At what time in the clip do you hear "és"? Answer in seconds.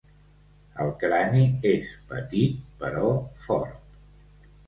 1.73-1.91